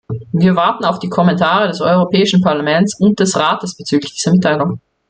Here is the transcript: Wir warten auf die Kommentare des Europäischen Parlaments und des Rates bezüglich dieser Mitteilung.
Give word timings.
Wir 0.31 0.55
warten 0.55 0.83
auf 0.85 0.97
die 0.97 1.09
Kommentare 1.09 1.67
des 1.67 1.79
Europäischen 1.79 2.41
Parlaments 2.41 2.99
und 2.99 3.19
des 3.19 3.37
Rates 3.37 3.77
bezüglich 3.77 4.13
dieser 4.15 4.31
Mitteilung. 4.31 4.81